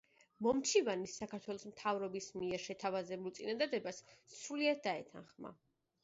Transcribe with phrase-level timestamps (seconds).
[0.43, 3.99] მომჩივანი საქართველოს მთავრობის მიერ შეთავაზებულ წინადადებას
[4.37, 5.53] სრულად დაეთანხმა.